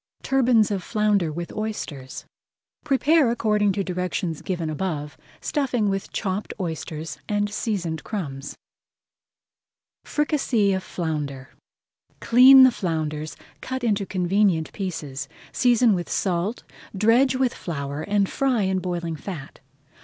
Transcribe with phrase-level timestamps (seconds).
[0.23, 2.25] TURBANS OF FLOUNDER WITH OYSTERS
[2.83, 8.55] Prepare according to directions given above, stuffing with chopped oysters and seasoned crumbs.
[10.03, 11.49] FRICASSÉE OF FLOUNDER
[12.19, 16.63] Clean the flounders, cut into convenient pieces, season with salt,
[16.97, 19.59] dredge with flour, and fry in boiling fat.